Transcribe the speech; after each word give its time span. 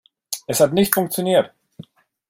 Es 0.47 0.59
hat 0.61 0.73
nicht 0.73 0.95
funktioniert! 0.95 1.53